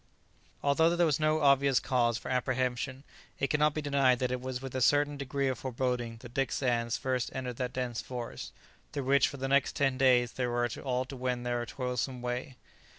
Although 0.63 0.95
there 0.95 1.05
was 1.05 1.19
no 1.19 1.41
obvious 1.41 1.79
cause 1.79 2.17
for 2.17 2.29
apprehension, 2.31 3.03
it 3.39 3.51
cannot 3.51 3.75
be 3.75 3.83
denied 3.83 4.17
that 4.17 4.31
it 4.31 4.41
was 4.41 4.59
with 4.59 4.73
a 4.73 4.81
certain 4.81 5.15
degree 5.15 5.47
of 5.47 5.59
foreboding 5.59 6.17
that 6.21 6.33
Dick 6.33 6.51
Sands 6.51 6.97
first 6.97 7.29
entered 7.35 7.57
that 7.57 7.73
dense 7.73 8.01
forest, 8.01 8.51
through 8.93 9.03
which 9.03 9.27
for 9.27 9.37
the 9.37 9.47
next 9.47 9.75
ten 9.75 9.99
days 9.99 10.31
they 10.31 10.47
were 10.47 10.67
all 10.83 11.05
to 11.05 11.15
wend 11.15 11.45
their 11.45 11.67
toilsome 11.67 12.19
way. 12.19 12.55